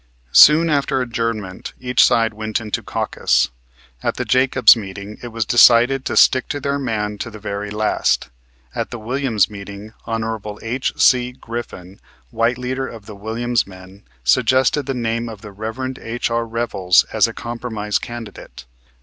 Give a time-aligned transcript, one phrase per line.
[0.33, 3.51] Soon after adjournment each side went into caucus.
[4.01, 7.69] At the Jacobs meeting it was decided to stick to their man to the very
[7.69, 8.31] last.
[8.73, 10.57] At the Williams meeting Hon.
[10.63, 11.33] H.C.
[11.33, 11.99] Griffin,
[12.31, 15.95] white leader of the Williams men, suggested the name of the Rev.
[16.01, 16.47] H.R.
[16.47, 18.65] Revels as a compromise candidate.